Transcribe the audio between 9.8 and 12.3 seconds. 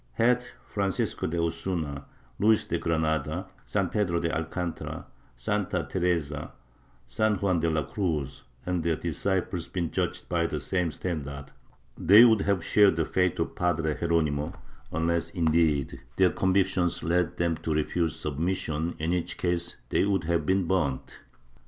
judged by the same standard, they